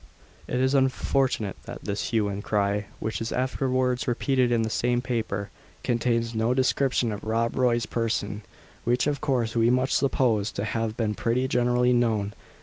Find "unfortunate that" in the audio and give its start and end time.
0.73-1.83